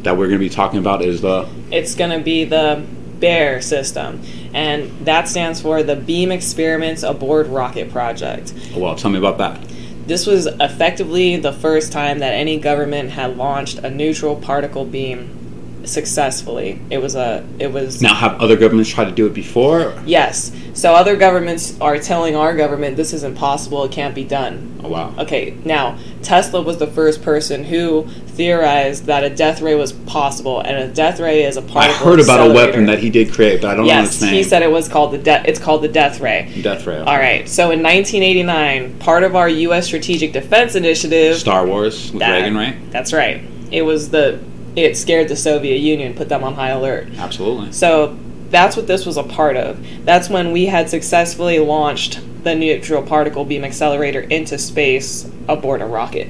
that 0.02 0.16
we're 0.16 0.28
going 0.28 0.38
to 0.38 0.46
be 0.46 0.48
talking 0.48 0.78
about 0.78 1.02
is 1.02 1.20
the. 1.20 1.48
It's 1.70 1.94
going 1.94 2.10
to 2.10 2.22
be 2.22 2.44
the 2.44 2.84
BEAR 3.20 3.60
system, 3.60 4.22
and 4.52 4.90
that 5.06 5.28
stands 5.28 5.60
for 5.60 5.82
the 5.82 5.96
Beam 5.96 6.32
Experiments 6.32 7.02
Aboard 7.02 7.46
Rocket 7.46 7.90
Project. 7.90 8.52
Oh, 8.74 8.80
well, 8.80 8.96
tell 8.96 9.10
me 9.10 9.18
about 9.18 9.38
that. 9.38 9.60
This 10.06 10.26
was 10.26 10.46
effectively 10.46 11.36
the 11.36 11.52
first 11.52 11.92
time 11.92 12.18
that 12.18 12.34
any 12.34 12.58
government 12.58 13.10
had 13.10 13.36
launched 13.36 13.78
a 13.78 13.90
neutral 13.90 14.34
particle 14.34 14.84
beam 14.84 15.41
successfully. 15.84 16.80
It 16.90 16.98
was 16.98 17.14
a 17.14 17.44
it 17.58 17.72
was 17.72 18.00
Now, 18.02 18.14
have 18.14 18.40
other 18.40 18.56
governments 18.56 18.90
tried 18.90 19.06
to 19.06 19.12
do 19.12 19.26
it 19.26 19.34
before? 19.34 19.94
yes. 20.06 20.52
So 20.74 20.94
other 20.94 21.16
governments 21.16 21.78
are 21.82 21.98
telling 21.98 22.34
our 22.34 22.56
government 22.56 22.96
this 22.96 23.12
is 23.12 23.24
impossible, 23.24 23.84
it 23.84 23.92
can't 23.92 24.14
be 24.14 24.24
done. 24.24 24.80
Oh, 24.82 24.88
wow. 24.88 25.14
Okay, 25.18 25.54
now 25.66 25.98
Tesla 26.22 26.62
was 26.62 26.78
the 26.78 26.86
first 26.86 27.22
person 27.22 27.62
who 27.64 28.06
theorized 28.28 29.04
that 29.04 29.22
a 29.22 29.28
death 29.30 29.60
ray 29.60 29.74
was 29.74 29.92
possible, 29.92 30.60
and 30.60 30.76
a 30.78 30.88
death 30.88 31.20
ray 31.20 31.44
is 31.44 31.56
a 31.58 31.60
I 31.60 31.66
particle. 31.66 32.06
heard 32.06 32.20
about 32.20 32.50
a 32.50 32.54
weapon 32.54 32.86
that 32.86 32.98
he 33.00 33.10
did 33.10 33.32
create, 33.32 33.60
but 33.60 33.70
I 33.70 33.74
don't 33.74 33.86
know 33.86 33.92
Yes, 33.92 34.14
its 34.14 34.22
name. 34.22 34.32
he 34.34 34.42
said 34.42 34.62
it 34.62 34.70
was 34.72 34.88
called 34.88 35.12
the 35.12 35.18
death. 35.18 35.44
it's 35.46 35.58
called 35.60 35.82
the 35.82 35.88
death 35.88 36.20
ray. 36.20 36.50
Death 36.62 36.86
Ray. 36.86 36.98
All 36.98 37.18
right. 37.18 37.46
So 37.48 37.64
in 37.70 37.82
1989, 37.82 38.98
part 38.98 39.24
of 39.24 39.36
our 39.36 39.48
U.S. 39.48 39.86
Strategic 39.86 40.32
Defense 40.32 40.74
Initiative. 40.74 41.36
Star 41.36 41.66
Wars 41.66 42.10
with 42.12 42.20
that- 42.20 42.30
Reagan, 42.40 42.56
right? 42.56 42.90
That's 42.90 43.12
right. 43.12 43.42
It 43.70 43.82
was 43.82 44.10
the 44.10 44.38
it 44.76 44.96
scared 44.96 45.28
the 45.28 45.36
Soviet 45.36 45.78
Union, 45.78 46.14
put 46.14 46.28
them 46.28 46.44
on 46.44 46.54
high 46.54 46.70
alert. 46.70 47.08
Absolutely. 47.18 47.72
So 47.72 48.18
that's 48.50 48.76
what 48.76 48.86
this 48.86 49.06
was 49.06 49.16
a 49.16 49.22
part 49.22 49.56
of. 49.56 49.84
That's 50.04 50.28
when 50.28 50.52
we 50.52 50.66
had 50.66 50.88
successfully 50.90 51.58
launched 51.58 52.20
the 52.44 52.54
neutral 52.54 53.02
particle 53.02 53.44
beam 53.44 53.64
accelerator 53.64 54.20
into 54.20 54.58
space 54.58 55.30
aboard 55.48 55.80
a 55.80 55.86
rocket. 55.86 56.28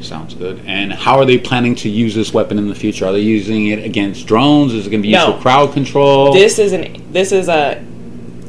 Sounds 0.00 0.34
good. 0.34 0.60
And 0.66 0.92
how 0.92 1.18
are 1.18 1.24
they 1.24 1.38
planning 1.38 1.74
to 1.76 1.88
use 1.88 2.14
this 2.14 2.34
weapon 2.34 2.58
in 2.58 2.68
the 2.68 2.74
future? 2.74 3.06
Are 3.06 3.12
they 3.12 3.20
using 3.20 3.68
it 3.68 3.82
against 3.84 4.26
drones? 4.26 4.74
Is 4.74 4.86
it 4.86 4.90
going 4.90 5.00
to 5.02 5.06
be 5.06 5.14
used 5.14 5.26
No. 5.26 5.36
for 5.36 5.40
crowd 5.42 5.72
control? 5.72 6.32
This 6.34 6.58
is 6.58 6.72
an 6.72 7.10
this 7.12 7.32
is 7.32 7.48
a 7.48 7.82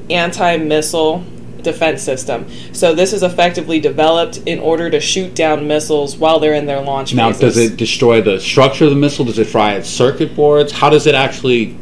anti-missile 0.09 1.23
defense 1.65 2.01
system. 2.01 2.49
So 2.73 2.95
this 2.95 3.11
is 3.11 3.23
effectively 3.23 3.79
developed 3.81 4.37
in 4.45 4.59
order 4.59 4.89
to 4.89 5.01
shoot 5.01 5.35
down 5.35 5.67
missiles 5.67 6.15
while 6.15 6.39
they're 6.39 6.53
in 6.53 6.65
their 6.65 6.81
launch 6.81 7.13
now, 7.13 7.31
phases. 7.31 7.41
does 7.41 7.57
it 7.57 7.77
destroy 7.77 8.21
the 8.21 8.39
structure 8.39 8.85
of 8.85 8.91
the 8.91 8.95
missile? 8.95 9.25
Does 9.25 9.37
it 9.37 9.47
fry 9.47 9.73
its 9.73 9.89
circuit 9.89 10.35
boards? 10.35 10.71
How 10.71 10.89
does 10.89 11.05
it 11.07 11.15
actually 11.15 11.77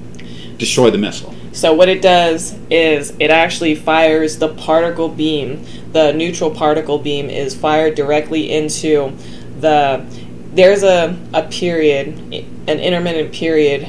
destroy 0.57 0.89
the 0.89 0.97
missile? 0.97 1.35
So 1.53 1.71
what 1.71 1.87
it 1.87 2.01
does 2.01 2.57
is 2.71 3.13
it 3.19 3.29
actually 3.29 3.75
fires 3.75 4.39
the 4.39 4.49
particle 4.55 5.07
beam. 5.07 5.63
The 5.91 6.11
neutral 6.11 6.49
particle 6.49 6.97
beam 6.97 7.29
is 7.29 7.55
fired 7.55 7.93
directly 7.95 8.51
into 8.51 9.15
the. 9.59 10.03
There's 10.53 10.83
a, 10.83 11.17
a 11.33 11.43
period, 11.43 12.07
an 12.07 12.79
intermittent 12.79 13.33
period. 13.33 13.87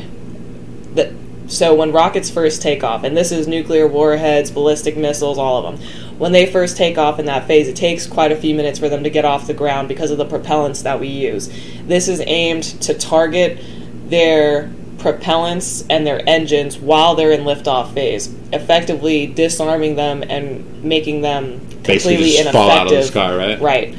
So 1.54 1.72
when 1.74 1.92
rockets 1.92 2.30
first 2.30 2.60
take 2.60 2.82
off, 2.82 3.04
and 3.04 3.16
this 3.16 3.30
is 3.30 3.46
nuclear 3.46 3.86
warheads, 3.86 4.50
ballistic 4.50 4.96
missiles, 4.96 5.38
all 5.38 5.64
of 5.64 5.78
them. 5.78 5.88
When 6.18 6.32
they 6.32 6.46
first 6.46 6.76
take 6.76 6.98
off 6.98 7.18
in 7.18 7.26
that 7.26 7.46
phase, 7.46 7.68
it 7.68 7.76
takes 7.76 8.06
quite 8.06 8.32
a 8.32 8.36
few 8.36 8.54
minutes 8.54 8.78
for 8.78 8.88
them 8.88 9.04
to 9.04 9.10
get 9.10 9.24
off 9.24 9.46
the 9.46 9.54
ground 9.54 9.88
because 9.88 10.10
of 10.10 10.18
the 10.18 10.26
propellants 10.26 10.82
that 10.82 10.98
we 10.98 11.06
use. 11.06 11.48
This 11.86 12.08
is 12.08 12.20
aimed 12.26 12.64
to 12.82 12.94
target 12.94 13.60
their 14.06 14.72
propellants 14.96 15.86
and 15.90 16.06
their 16.06 16.28
engines 16.28 16.78
while 16.78 17.14
they're 17.14 17.32
in 17.32 17.42
liftoff 17.42 17.94
phase, 17.94 18.34
effectively 18.52 19.26
disarming 19.26 19.96
them 19.96 20.24
and 20.24 20.82
making 20.82 21.20
them 21.20 21.58
Basically, 21.82 22.16
completely 22.16 22.30
just 22.30 22.52
fall 22.52 22.70
out 22.70 22.86
of 22.86 22.92
the 22.92 23.02
sky, 23.04 23.36
right? 23.36 23.60
Right. 23.60 23.94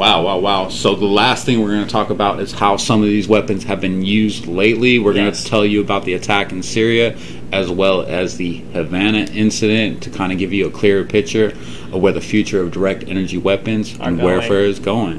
Wow, 0.00 0.22
wow, 0.22 0.38
wow. 0.38 0.68
So 0.70 0.94
the 0.94 1.04
last 1.04 1.44
thing 1.44 1.60
we're 1.60 1.72
going 1.72 1.84
to 1.84 1.92
talk 1.92 2.08
about 2.08 2.40
is 2.40 2.52
how 2.52 2.78
some 2.78 3.02
of 3.02 3.08
these 3.08 3.28
weapons 3.28 3.64
have 3.64 3.82
been 3.82 4.02
used 4.02 4.46
lately. 4.46 4.98
We're 4.98 5.12
going 5.12 5.30
to 5.30 5.44
tell 5.44 5.62
you 5.62 5.82
about 5.82 6.06
the 6.06 6.14
attack 6.14 6.52
in 6.52 6.62
Syria 6.62 7.18
as 7.52 7.68
well 7.68 8.00
as 8.00 8.38
the 8.38 8.60
Havana 8.72 9.18
incident 9.18 10.02
to 10.04 10.08
kind 10.08 10.32
of 10.32 10.38
give 10.38 10.54
you 10.54 10.66
a 10.66 10.70
clearer 10.70 11.04
picture 11.04 11.48
of 11.92 11.96
where 11.96 12.14
the 12.14 12.20
future 12.22 12.62
of 12.62 12.70
direct 12.70 13.04
energy 13.08 13.36
weapons 13.36 14.00
Are 14.00 14.08
and 14.08 14.16
going. 14.16 14.38
warfare 14.38 14.64
is 14.64 14.78
going. 14.78 15.18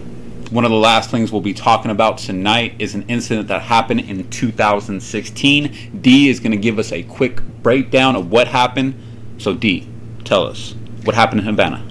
One 0.50 0.66
of 0.66 0.72
the 0.72 0.78
last 0.78 1.12
things 1.12 1.32
we'll 1.32 1.42
be 1.42 1.54
talking 1.54 1.92
about 1.92 2.18
tonight 2.18 2.74
is 2.80 2.96
an 2.96 3.04
incident 3.08 3.50
that 3.50 3.62
happened 3.62 4.00
in 4.00 4.28
2016. 4.32 6.00
D 6.02 6.28
is 6.28 6.40
going 6.40 6.54
to 6.54 6.58
give 6.58 6.80
us 6.80 6.92
a 6.92 7.04
quick 7.04 7.44
breakdown 7.62 8.16
of 8.16 8.32
what 8.32 8.48
happened. 8.48 8.96
So, 9.38 9.54
D, 9.54 9.88
tell 10.24 10.48
us 10.48 10.74
what 11.04 11.14
happened 11.14 11.42
in 11.42 11.46
Havana. 11.46 11.91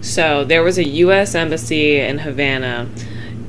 So 0.00 0.44
there 0.44 0.62
was 0.62 0.78
a 0.78 0.84
U.S. 0.84 1.34
embassy 1.34 1.98
in 1.98 2.18
Havana 2.18 2.88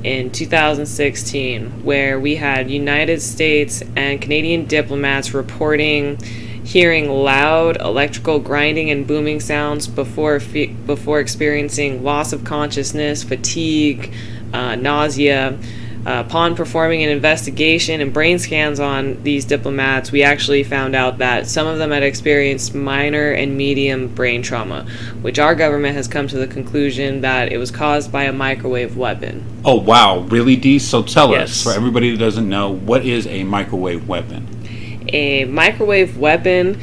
in 0.04 0.30
2016 0.30 1.84
where 1.84 2.18
we 2.20 2.36
had 2.36 2.70
United 2.70 3.22
States 3.22 3.82
and 3.96 4.20
Canadian 4.20 4.66
diplomats 4.66 5.32
reporting 5.32 6.18
hearing 6.64 7.10
loud 7.10 7.80
electrical 7.80 8.38
grinding 8.38 8.90
and 8.90 9.06
booming 9.06 9.40
sounds 9.40 9.86
before 9.88 10.40
fe- 10.40 10.66
before 10.66 11.20
experiencing 11.20 12.04
loss 12.04 12.32
of 12.32 12.44
consciousness, 12.44 13.22
fatigue, 13.22 14.12
uh, 14.52 14.76
nausea. 14.76 15.58
Uh, 16.04 16.24
upon 16.26 16.56
performing 16.56 17.04
an 17.04 17.10
investigation 17.10 18.00
and 18.00 18.12
brain 18.12 18.36
scans 18.36 18.80
on 18.80 19.22
these 19.22 19.44
diplomats, 19.44 20.10
we 20.10 20.24
actually 20.24 20.64
found 20.64 20.96
out 20.96 21.18
that 21.18 21.46
some 21.46 21.64
of 21.66 21.78
them 21.78 21.92
had 21.92 22.02
experienced 22.02 22.74
minor 22.74 23.30
and 23.30 23.56
medium 23.56 24.08
brain 24.08 24.42
trauma, 24.42 24.84
which 25.20 25.38
our 25.38 25.54
government 25.54 25.94
has 25.94 26.08
come 26.08 26.26
to 26.26 26.36
the 26.36 26.46
conclusion 26.48 27.20
that 27.20 27.52
it 27.52 27.58
was 27.58 27.70
caused 27.70 28.10
by 28.10 28.24
a 28.24 28.32
microwave 28.32 28.96
weapon. 28.96 29.44
Oh 29.64 29.76
wow, 29.76 30.18
really, 30.20 30.56
D? 30.56 30.80
So 30.80 31.04
tell 31.04 31.30
Yes. 31.30 31.50
us, 31.50 31.62
for 31.62 31.70
everybody 31.70 32.10
that 32.10 32.18
doesn't 32.18 32.48
know, 32.48 32.70
what 32.72 33.04
is 33.06 33.28
a 33.28 33.44
microwave 33.44 34.08
weapon? 34.08 34.48
A 35.12 35.44
microwave 35.44 36.16
weapon 36.18 36.80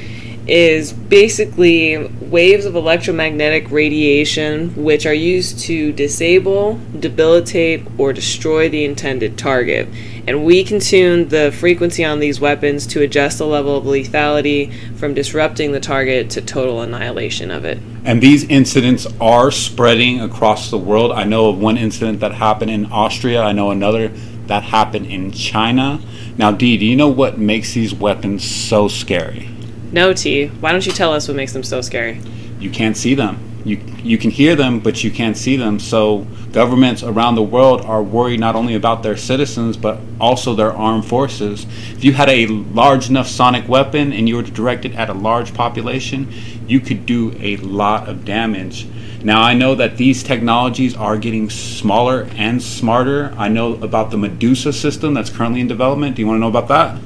is 0.50 0.91
basically 0.91 2.08
waves 2.22 2.65
of 2.65 2.75
electromagnetic 2.75 3.70
radiation 3.70 4.74
which 4.75 5.06
are 5.06 5.13
used 5.13 5.60
to 5.60 5.94
disable, 5.94 6.79
debilitate, 7.00 7.86
or 8.00 8.12
destroy 8.13 8.68
the 8.68 8.84
intended 8.84 9.38
target. 9.38 9.88
And 10.27 10.46
we 10.46 10.63
can 10.63 10.79
tune 10.79 11.29
the 11.29 11.51
frequency 11.51 12.03
on 12.03 12.20
these 12.20 12.39
weapons 12.39 12.88
to 12.88 13.01
adjust 13.01 13.38
the 13.38 13.46
level 13.46 13.77
of 13.77 13.84
lethality 13.84 14.74
from 14.98 15.13
disrupting 15.13 15.72
the 15.72 15.79
target 15.79 16.32
to 16.32 16.41
total 16.41 16.82
annihilation 16.82 17.51
of 17.51 17.63
it. 17.63 17.77
And 18.03 18.22
these 18.22 18.44
incidents 18.46 19.06
are 19.22 19.51
spreading 19.51 20.20
across 20.20 20.72
the 20.72 20.77
world. 20.79 21.12
I 21.12 21.25
know 21.25 21.50
of 21.50 21.60
one 21.60 21.77
incident 21.77 22.22
that 22.22 22.34
happened 22.34 22.72
in 22.72 22.88
Austria. 22.88 23.44
I 23.44 23.51
know 23.51 23.70
another 23.70 24.08
that 24.48 24.63
happened 24.63 25.06
in 25.06 25.32
China. 25.32 26.01
Now, 26.38 26.51
D, 26.51 26.77
do 26.77 26.86
you 26.86 26.96
know 26.96 27.10
what 27.10 27.38
makes 27.38 27.74
these 27.74 27.94
weapons 27.94 28.44
so 28.44 28.88
scary? 28.88 29.50
No, 29.91 30.13
T, 30.13 30.48
why 30.48 30.72
don't 30.72 30.86
you 30.86 30.91
tell 30.91 31.13
us 31.13 31.27
what 31.27 31.36
makes 31.36 31.53
them 31.53 31.63
so 31.63 31.81
scary? 31.81 32.22
You 32.60 32.69
can't 32.69 32.96
see 32.96 33.15
them. 33.15 33.39
You 33.65 33.77
you 34.03 34.17
can 34.17 34.29
hear 34.29 34.55
them, 34.55 34.79
but 34.79 35.03
you 35.03 35.12
can't 35.12 35.36
see 35.36 35.58
them. 35.58 35.79
So 35.79 36.27
governments 36.51 37.03
around 37.03 37.36
the 37.36 37.43
world 37.43 37.81
are 37.81 38.01
worried 38.01 38.39
not 38.39 38.55
only 38.55 38.75
about 38.75 39.03
their 39.03 39.17
citizens 39.17 39.77
but 39.77 40.00
also 40.19 40.53
their 40.53 40.72
armed 40.72 41.05
forces. 41.05 41.65
If 41.91 42.03
you 42.03 42.13
had 42.13 42.29
a 42.29 42.48
large 42.48 43.10
enough 43.10 43.27
sonic 43.27 43.67
weapon 43.67 44.13
and 44.13 44.29
you 44.29 44.36
were 44.36 44.43
to 44.43 44.51
direct 44.51 44.86
it 44.86 44.96
at 44.96 45.10
a 45.10 45.13
large 45.13 45.53
population, 45.53 46.31
you 46.67 46.79
could 46.79 47.05
do 47.05 47.36
a 47.39 47.58
lot 47.58 48.08
of 48.08 48.25
damage. 48.25 48.88
Now 49.24 49.41
I 49.41 49.53
know 49.53 49.75
that 49.75 49.98
these 49.98 50.24
technologies 50.24 50.96
are 50.96 51.17
getting 51.17 51.50
smaller 51.50 52.29
and 52.36 52.62
smarter. 52.62 53.34
I 53.38 53.50
know 53.50 53.74
about 53.74 54.12
the 54.12 54.17
Medusa 54.17 54.72
system 54.72 55.13
that's 55.13 55.29
currently 55.29 55.62
in 55.62 55.67
development. 55.67 56.15
Do 56.15 56.22
you 56.22 56.27
want 56.27 56.38
to 56.38 56.41
know 56.41 56.48
about 56.48 56.69
that? 56.69 57.01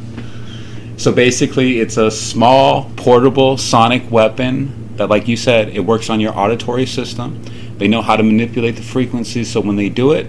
So 0.98 1.12
basically, 1.12 1.80
it's 1.80 1.98
a 1.98 2.12
small, 2.12 2.90
portable 2.96 3.58
sonic 3.58 4.10
weapon 4.12 4.96
that, 4.98 5.10
like 5.10 5.28
you 5.28 5.36
said, 5.36 5.70
it 5.70 5.82
works 5.82 6.10
on 6.10 6.20
your 6.20 6.38
auditory 6.38 6.86
system. 6.86 7.44
They 7.78 7.88
know 7.88 8.02
how 8.02 8.16
to 8.16 8.24
manipulate 8.24 8.76
the 8.76 8.84
frequencies, 8.84 9.52
so 9.52 9.60
when 9.60 9.76
they 9.76 9.90
do 9.90 10.12
it, 10.12 10.28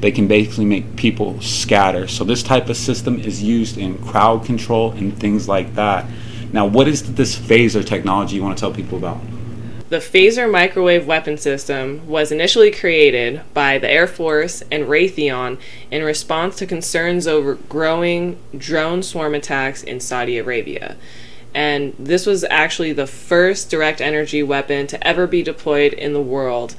they 0.00 0.10
can 0.10 0.26
basically 0.26 0.64
make 0.64 0.96
people 0.96 1.40
scatter. 1.40 2.08
So 2.08 2.24
this 2.24 2.42
type 2.42 2.68
of 2.68 2.76
system 2.76 3.20
is 3.20 3.42
used 3.42 3.78
in 3.78 3.96
crowd 4.04 4.44
control 4.44 4.90
and 4.90 5.16
things 5.16 5.48
like 5.48 5.74
that. 5.76 6.06
Now, 6.52 6.66
what 6.66 6.88
is 6.88 7.14
this 7.14 7.36
phaser 7.36 7.86
technology 7.86 8.36
you 8.36 8.42
want 8.42 8.58
to 8.58 8.60
tell 8.60 8.72
people 8.72 8.98
about? 8.98 9.20
The 9.92 9.98
phaser 9.98 10.50
microwave 10.50 11.06
weapon 11.06 11.36
system 11.36 12.08
was 12.08 12.32
initially 12.32 12.70
created 12.70 13.42
by 13.52 13.76
the 13.76 13.90
Air 13.90 14.06
Force 14.06 14.62
and 14.72 14.84
Raytheon 14.84 15.58
in 15.90 16.02
response 16.02 16.56
to 16.56 16.66
concerns 16.66 17.26
over 17.26 17.56
growing 17.56 18.38
drone 18.56 19.02
swarm 19.02 19.34
attacks 19.34 19.82
in 19.82 20.00
Saudi 20.00 20.38
Arabia. 20.38 20.96
And 21.52 21.94
this 21.98 22.24
was 22.24 22.42
actually 22.44 22.94
the 22.94 23.06
first 23.06 23.68
direct 23.68 24.00
energy 24.00 24.42
weapon 24.42 24.86
to 24.86 25.06
ever 25.06 25.26
be 25.26 25.42
deployed 25.42 25.92
in 25.92 26.14
the 26.14 26.22
world, 26.22 26.74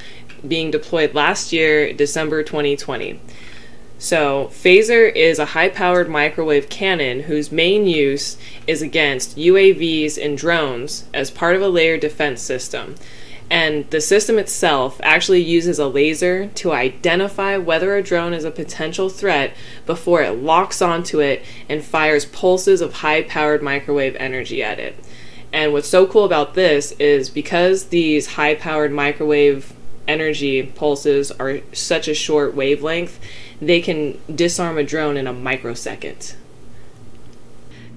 being 0.47 0.71
deployed 0.71 1.13
last 1.13 1.53
year, 1.53 1.93
December 1.93 2.41
2020. 2.41 3.19
So, 3.97 4.49
Phaser 4.51 5.13
is 5.15 5.39
a 5.39 5.45
high 5.45 5.69
powered 5.69 6.09
microwave 6.09 6.67
cannon 6.67 7.21
whose 7.21 7.51
main 7.51 7.87
use 7.87 8.37
is 8.67 8.81
against 8.81 9.37
UAVs 9.37 10.23
and 10.23 10.37
drones 10.37 11.05
as 11.13 11.31
part 11.31 11.55
of 11.55 11.61
a 11.61 11.69
layered 11.69 12.01
defense 12.01 12.41
system. 12.41 12.95
And 13.49 13.89
the 13.91 14.01
system 14.01 14.39
itself 14.39 14.99
actually 15.03 15.41
uses 15.41 15.77
a 15.77 15.87
laser 15.87 16.47
to 16.47 16.71
identify 16.71 17.57
whether 17.57 17.95
a 17.95 18.03
drone 18.03 18.33
is 18.33 18.43
a 18.43 18.51
potential 18.51 19.09
threat 19.09 19.53
before 19.85 20.23
it 20.23 20.41
locks 20.41 20.81
onto 20.81 21.19
it 21.19 21.43
and 21.69 21.83
fires 21.83 22.25
pulses 22.25 22.81
of 22.81 22.93
high 22.93 23.21
powered 23.21 23.61
microwave 23.61 24.15
energy 24.15 24.63
at 24.63 24.79
it. 24.79 24.95
And 25.51 25.71
what's 25.71 25.87
so 25.87 26.07
cool 26.07 26.25
about 26.25 26.55
this 26.55 26.93
is 26.93 27.29
because 27.29 27.85
these 27.85 28.33
high 28.33 28.55
powered 28.55 28.91
microwave 28.91 29.71
energy 30.07 30.63
pulses 30.63 31.31
are 31.31 31.59
such 31.71 32.07
a 32.07 32.15
short 32.15 32.55
wavelength, 32.55 33.19
they 33.61 33.81
can 33.81 34.19
disarm 34.33 34.77
a 34.77 34.83
drone 34.83 35.17
in 35.17 35.27
a 35.27 35.33
microsecond. 35.33 36.35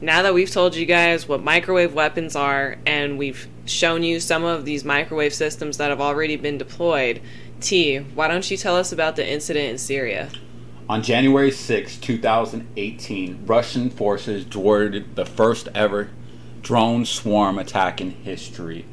Now 0.00 0.22
that 0.22 0.34
we've 0.34 0.50
told 0.50 0.76
you 0.76 0.84
guys 0.84 1.26
what 1.26 1.42
microwave 1.42 1.94
weapons 1.94 2.36
are 2.36 2.76
and 2.84 3.16
we've 3.16 3.48
shown 3.64 4.02
you 4.02 4.20
some 4.20 4.44
of 4.44 4.64
these 4.64 4.84
microwave 4.84 5.32
systems 5.32 5.78
that 5.78 5.88
have 5.88 6.00
already 6.00 6.36
been 6.36 6.58
deployed, 6.58 7.22
T, 7.60 7.98
why 7.98 8.28
don't 8.28 8.50
you 8.50 8.56
tell 8.56 8.76
us 8.76 8.92
about 8.92 9.16
the 9.16 9.26
incident 9.26 9.70
in 9.70 9.78
Syria? 9.78 10.30
On 10.88 11.02
January 11.02 11.50
6, 11.50 11.96
2018, 11.96 13.44
Russian 13.46 13.90
forces 13.90 14.44
thwarted 14.44 15.16
the 15.16 15.24
first 15.24 15.68
ever 15.74 16.10
drone 16.60 17.04
swarm 17.04 17.58
attack 17.58 18.00
in 18.00 18.10
history. 18.10 18.84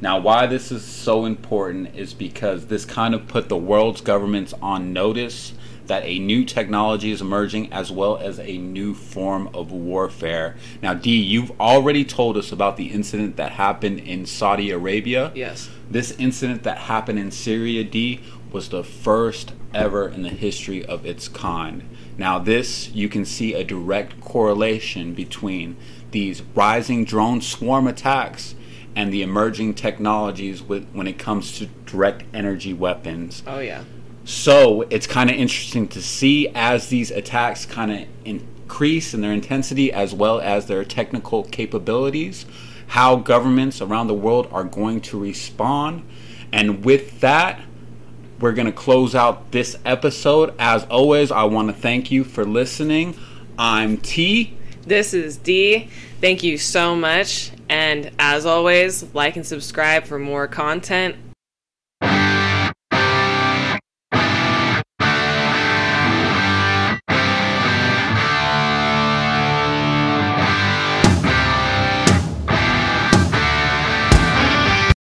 Now, 0.00 0.18
why 0.18 0.46
this 0.46 0.70
is 0.70 0.84
so 0.84 1.24
important 1.24 1.94
is 1.96 2.14
because 2.14 2.66
this 2.66 2.84
kind 2.84 3.14
of 3.14 3.28
put 3.28 3.48
the 3.48 3.56
world's 3.56 4.00
governments 4.00 4.54
on 4.60 4.92
notice 4.92 5.52
that 5.88 6.04
a 6.04 6.18
new 6.18 6.44
technology 6.44 7.10
is 7.10 7.20
emerging 7.20 7.72
as 7.72 7.90
well 7.90 8.16
as 8.16 8.38
a 8.38 8.58
new 8.58 8.94
form 8.94 9.48
of 9.52 9.72
warfare. 9.72 10.56
Now, 10.82 10.94
D, 10.94 11.16
you've 11.16 11.50
already 11.60 12.04
told 12.04 12.36
us 12.36 12.52
about 12.52 12.76
the 12.76 12.86
incident 12.86 13.36
that 13.36 13.52
happened 13.52 14.00
in 14.00 14.24
Saudi 14.26 14.70
Arabia. 14.70 15.32
Yes. 15.34 15.68
This 15.90 16.12
incident 16.12 16.62
that 16.62 16.78
happened 16.78 17.18
in 17.18 17.30
Syria, 17.30 17.84
D, 17.84 18.20
was 18.52 18.68
the 18.68 18.84
first 18.84 19.52
ever 19.74 20.08
in 20.08 20.22
the 20.22 20.28
history 20.28 20.84
of 20.84 21.04
its 21.04 21.28
kind. 21.28 21.88
Now, 22.16 22.38
this, 22.38 22.90
you 22.90 23.08
can 23.08 23.24
see 23.24 23.54
a 23.54 23.64
direct 23.64 24.20
correlation 24.20 25.14
between 25.14 25.76
these 26.10 26.42
rising 26.54 27.04
drone 27.04 27.40
swarm 27.40 27.86
attacks 27.86 28.54
and 28.96 29.12
the 29.12 29.22
emerging 29.22 29.74
technologies 29.74 30.62
with, 30.62 30.88
when 30.92 31.06
it 31.06 31.18
comes 31.18 31.56
to 31.58 31.66
direct 31.86 32.24
energy 32.34 32.72
weapons. 32.72 33.42
Oh, 33.46 33.60
yeah. 33.60 33.84
So 34.28 34.82
it's 34.90 35.06
kind 35.06 35.30
of 35.30 35.36
interesting 35.36 35.88
to 35.88 36.02
see 36.02 36.48
as 36.54 36.88
these 36.88 37.10
attacks 37.10 37.64
kind 37.64 37.90
of 37.90 38.06
increase 38.26 39.14
in 39.14 39.22
their 39.22 39.32
intensity 39.32 39.90
as 39.90 40.14
well 40.14 40.38
as 40.38 40.66
their 40.66 40.84
technical 40.84 41.44
capabilities, 41.44 42.44
how 42.88 43.16
governments 43.16 43.80
around 43.80 44.06
the 44.06 44.14
world 44.14 44.46
are 44.52 44.64
going 44.64 45.00
to 45.00 45.18
respond. 45.18 46.06
And 46.52 46.84
with 46.84 47.20
that, 47.20 47.58
we're 48.38 48.52
going 48.52 48.66
to 48.66 48.72
close 48.72 49.14
out 49.14 49.50
this 49.50 49.78
episode. 49.86 50.54
As 50.58 50.84
always, 50.90 51.30
I 51.30 51.44
want 51.44 51.68
to 51.68 51.74
thank 51.74 52.10
you 52.10 52.22
for 52.22 52.44
listening. 52.44 53.16
I'm 53.58 53.96
T. 53.96 54.54
This 54.82 55.14
is 55.14 55.38
D. 55.38 55.88
Thank 56.20 56.42
you 56.42 56.58
so 56.58 56.94
much. 56.94 57.50
And 57.70 58.10
as 58.18 58.44
always, 58.44 59.04
like 59.14 59.36
and 59.36 59.46
subscribe 59.46 60.04
for 60.04 60.18
more 60.18 60.46
content 60.46 61.16